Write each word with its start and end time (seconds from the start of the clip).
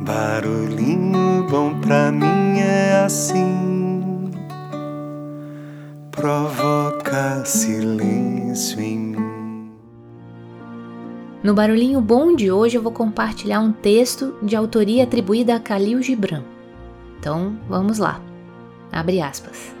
Barulhinho 0.00 1.44
bom 1.50 1.80
pra 1.80 2.12
mim 2.12 2.60
é 2.60 3.02
assim, 3.04 4.30
provoca 6.12 7.44
silêncio 7.44 8.80
em 8.80 8.98
mim. 8.98 9.72
No 11.42 11.52
Barulhinho 11.52 12.00
Bom 12.00 12.36
de 12.36 12.50
hoje 12.50 12.76
eu 12.76 12.82
vou 12.82 12.92
compartilhar 12.92 13.58
um 13.58 13.72
texto 13.72 14.36
de 14.40 14.54
autoria 14.54 15.02
atribuída 15.02 15.56
a 15.56 15.60
Khalil 15.60 16.00
Gibran. 16.00 16.44
Então 17.18 17.58
vamos 17.68 17.98
lá. 17.98 18.20
Abre 18.92 19.20
aspas. 19.20 19.74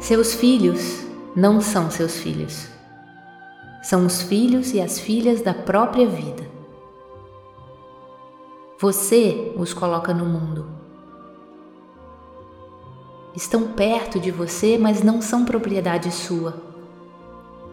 Seus 0.00 0.34
filhos 0.34 1.06
não 1.36 1.60
são 1.60 1.88
seus 1.88 2.18
filhos. 2.18 2.77
São 3.82 4.04
os 4.04 4.22
filhos 4.22 4.72
e 4.74 4.80
as 4.80 4.98
filhas 4.98 5.40
da 5.40 5.54
própria 5.54 6.06
vida. 6.06 6.48
Você 8.80 9.52
os 9.56 9.72
coloca 9.72 10.12
no 10.12 10.24
mundo. 10.24 10.66
Estão 13.34 13.68
perto 13.68 14.18
de 14.18 14.30
você, 14.30 14.76
mas 14.76 15.02
não 15.02 15.22
são 15.22 15.44
propriedade 15.44 16.10
sua. 16.10 16.54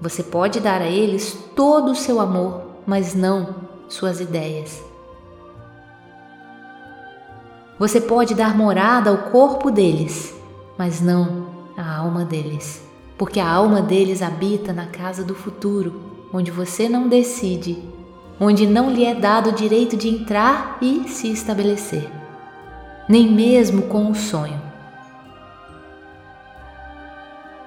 Você 0.00 0.22
pode 0.22 0.60
dar 0.60 0.80
a 0.80 0.86
eles 0.86 1.36
todo 1.56 1.90
o 1.90 1.96
seu 1.96 2.20
amor, 2.20 2.62
mas 2.86 3.14
não 3.14 3.56
suas 3.88 4.20
ideias. 4.20 4.82
Você 7.76 8.00
pode 8.00 8.34
dar 8.34 8.56
morada 8.56 9.10
ao 9.10 9.30
corpo 9.30 9.70
deles, 9.70 10.34
mas 10.76 11.00
não 11.00 11.48
à 11.76 11.96
alma 11.96 12.24
deles 12.24 12.87
porque 13.18 13.40
a 13.40 13.50
alma 13.50 13.82
deles 13.82 14.22
habita 14.22 14.72
na 14.72 14.86
casa 14.86 15.24
do 15.24 15.34
futuro, 15.34 16.00
onde 16.32 16.52
você 16.52 16.88
não 16.88 17.08
decide, 17.08 17.82
onde 18.38 18.64
não 18.64 18.88
lhe 18.88 19.04
é 19.04 19.12
dado 19.12 19.50
o 19.50 19.54
direito 19.54 19.96
de 19.96 20.08
entrar 20.08 20.78
e 20.80 21.08
se 21.08 21.30
estabelecer, 21.30 22.08
nem 23.08 23.28
mesmo 23.28 23.82
com 23.82 24.08
o 24.08 24.14
sonho. 24.14 24.62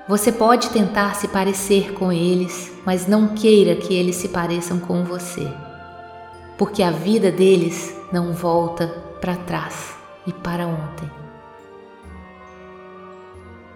Você 0.08 0.32
pode 0.32 0.70
tentar 0.70 1.16
se 1.16 1.28
parecer 1.28 1.94
com 1.94 2.12
eles, 2.12 2.72
mas 2.86 3.06
não 3.06 3.30
queira 3.30 3.76
que 3.76 3.94
eles 3.94 4.16
se 4.16 4.30
pareçam 4.30 4.80
com 4.80 5.04
você, 5.04 5.52
porque 6.58 6.82
a 6.82 6.92
vida 6.92 7.30
deles 7.30 7.94
não 8.12 8.32
volta 8.32 8.88
para 9.20 9.36
trás 9.36 9.94
e 10.26 10.32
para 10.32 10.66
ontem. 10.66 11.10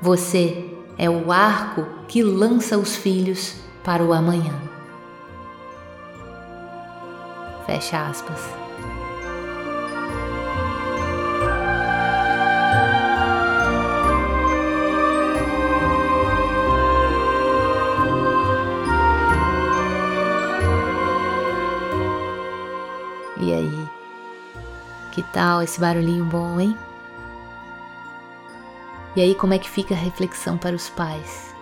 Você 0.02 0.76
é 0.98 1.10
o 1.10 1.32
arco 1.32 1.86
que 2.08 2.24
lança 2.24 2.78
os 2.78 2.96
filhos 2.96 3.56
para 3.84 4.04
o 4.04 4.14
amanhã. 4.14 4.54
Fecha 7.66 8.08
aspas. 8.08 8.40
E 23.38 23.54
aí? 23.54 23.90
Que 25.12 25.22
tal 25.24 25.62
esse 25.62 25.80
barulhinho 25.80 26.26
bom, 26.26 26.60
hein? 26.60 26.78
E 29.16 29.22
aí, 29.22 29.34
como 29.34 29.54
é 29.54 29.58
que 29.58 29.70
fica 29.70 29.94
a 29.94 29.98
reflexão 29.98 30.58
para 30.58 30.76
os 30.76 30.90
pais? 30.90 31.56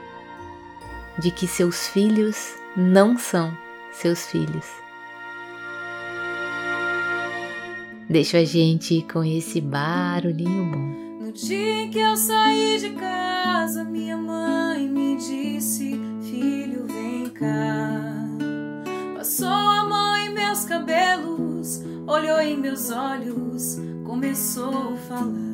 De 1.19 1.29
que 1.29 1.45
seus 1.45 1.87
filhos 1.87 2.55
não 2.75 3.15
são 3.15 3.55
seus 3.91 4.25
filhos. 4.25 4.65
Deixa 8.09 8.39
a 8.39 8.43
gente 8.43 9.05
com 9.11 9.23
esse 9.23 9.61
barulhinho 9.61 10.71
bom. 10.71 11.25
No 11.25 11.31
dia 11.31 11.87
que 11.89 11.99
eu 11.99 12.17
saí 12.17 12.79
de 12.79 12.89
casa, 12.89 13.83
minha 13.83 14.17
mãe 14.17 14.87
me 14.87 15.15
disse: 15.15 15.91
Filho, 16.23 16.87
vem 16.87 17.29
cá. 17.29 18.01
Passou 19.15 19.47
a 19.47 19.85
mão 19.85 20.17
em 20.17 20.33
meus 20.33 20.65
cabelos, 20.65 21.83
olhou 22.07 22.39
em 22.39 22.57
meus 22.57 22.89
olhos, 22.89 23.79
começou 24.03 24.95
a 24.95 24.97
falar 25.07 25.53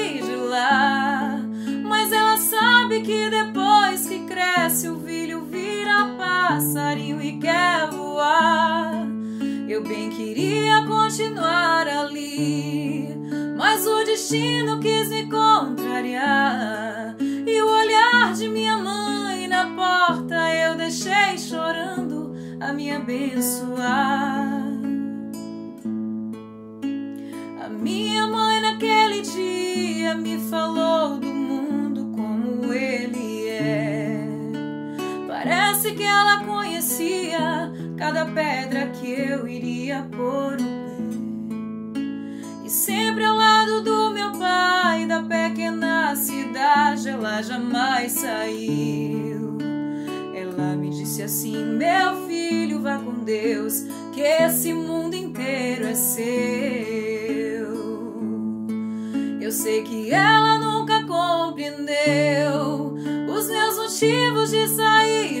passarinho 6.51 7.21
e 7.21 7.37
quer 7.37 7.89
voar. 7.91 9.07
Eu 9.69 9.81
bem 9.83 10.09
queria 10.09 10.83
continuar 10.85 11.87
ali, 11.87 13.07
mas 13.57 13.87
o 13.87 14.03
destino 14.03 14.77
quis 14.81 15.07
me 15.07 15.29
contrariar. 15.29 17.15
E 17.21 17.61
o 17.61 17.69
olhar 17.69 18.33
de 18.33 18.49
minha 18.49 18.77
mãe 18.77 19.47
na 19.47 19.65
porta 19.67 20.35
eu 20.53 20.75
deixei 20.75 21.37
chorando 21.37 22.35
a 22.59 22.73
me 22.73 22.91
abençoar. 22.91 24.20
Que 35.81 36.03
ela 36.03 36.43
conhecia 36.45 37.71
cada 37.97 38.25
pedra 38.25 38.87
que 38.87 39.11
eu 39.11 39.47
iria 39.47 40.07
pôr 40.15 40.53
o 40.53 40.57
pé. 40.57 41.99
E 42.63 42.69
sempre 42.69 43.25
ao 43.25 43.35
lado 43.35 43.81
do 43.81 44.11
meu 44.11 44.31
pai, 44.31 45.05
da 45.05 45.21
pequena 45.23 46.15
cidade, 46.15 47.09
ela 47.09 47.41
jamais 47.41 48.11
saiu. 48.13 49.57
Ela 50.33 50.75
me 50.75 50.91
disse 50.91 51.23
assim: 51.23 51.65
Meu 51.65 52.27
filho, 52.27 52.81
vá 52.81 52.97
com 52.97 53.23
Deus, 53.25 53.83
que 54.13 54.21
esse 54.21 54.73
mundo 54.73 55.15
inteiro 55.15 55.87
é 55.87 55.95
seu. 55.95 56.21
Eu 59.41 59.51
sei 59.51 59.81
que 59.83 60.11
ela 60.11 60.57
nunca 60.59 61.03
compreendeu 61.05 62.95
os 63.27 63.47
meus 63.47 63.77
motivos 63.77 64.51
de 64.51 64.67
sair 64.67 65.40